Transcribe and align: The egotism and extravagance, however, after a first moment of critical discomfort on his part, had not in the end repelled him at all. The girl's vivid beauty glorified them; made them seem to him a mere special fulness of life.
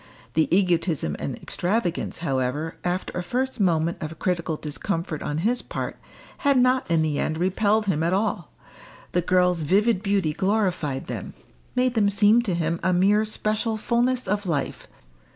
The 0.33 0.47
egotism 0.49 1.15
and 1.19 1.35
extravagance, 1.37 2.17
however, 2.25 2.75
after 2.83 3.15
a 3.15 3.21
first 3.21 3.59
moment 3.59 4.01
of 4.01 4.17
critical 4.17 4.57
discomfort 4.57 5.21
on 5.21 5.37
his 5.45 5.61
part, 5.61 5.95
had 6.39 6.57
not 6.57 6.89
in 6.89 7.03
the 7.03 7.19
end 7.19 7.37
repelled 7.37 7.85
him 7.85 8.01
at 8.01 8.11
all. 8.11 8.51
The 9.11 9.21
girl's 9.21 9.61
vivid 9.61 10.01
beauty 10.01 10.33
glorified 10.33 11.05
them; 11.05 11.35
made 11.75 11.93
them 11.93 12.09
seem 12.09 12.41
to 12.41 12.55
him 12.55 12.79
a 12.81 12.93
mere 12.93 13.25
special 13.25 13.77
fulness 13.77 14.27
of 14.27 14.47
life. 14.47 14.87